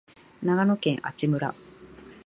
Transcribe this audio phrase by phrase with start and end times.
[0.41, 1.53] 長野県阿智村